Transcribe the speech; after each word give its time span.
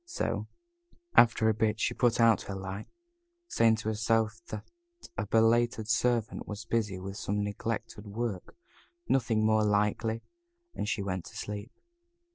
So, 0.07 0.47
after 1.15 1.47
a 1.47 1.53
bit, 1.53 1.79
she 1.79 1.93
put 1.93 2.19
out 2.19 2.41
her 2.49 2.55
light, 2.55 2.87
saying 3.47 3.75
to 3.75 3.89
herself 3.89 4.41
that 4.47 4.65
a 5.15 5.27
belated 5.27 5.87
servant 5.87 6.47
was 6.47 6.65
busy 6.65 6.97
with 6.97 7.17
some 7.17 7.43
neglected 7.43 8.07
work 8.07 8.55
nothing 9.07 9.45
more 9.45 9.63
likely 9.63 10.23
and 10.73 10.89
she 10.89 11.03
went 11.03 11.25
to 11.25 11.35
sleep. 11.37 11.71